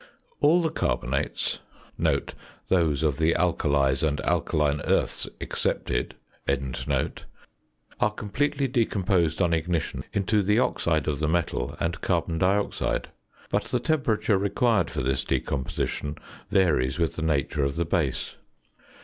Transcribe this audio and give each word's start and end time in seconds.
All 0.39 0.63
the 0.63 0.71
carbonates 0.71 1.59
(those 2.67 3.03
of 3.03 3.19
the 3.19 3.33
alkalies 3.35 4.01
and 4.01 4.19
alkaline 4.21 4.81
earths 4.81 5.29
excepted) 5.39 6.15
are 7.99 8.09
completely 8.09 8.67
decomposed 8.67 9.43
on 9.43 9.53
ignition 9.53 10.03
into 10.11 10.41
the 10.41 10.57
oxide 10.57 11.07
of 11.07 11.19
the 11.19 11.27
metal 11.29 11.77
and 11.79 12.01
carbon 12.01 12.39
dioxide; 12.39 13.09
but 13.51 13.65
the 13.65 13.79
temperature 13.79 14.39
required 14.39 14.89
for 14.89 15.03
this 15.03 15.23
decomposition 15.23 16.17
varies 16.49 16.97
with 16.97 17.15
the 17.15 17.21
nature 17.21 17.63
of 17.63 17.75
the 17.75 17.85
base. 17.85 18.37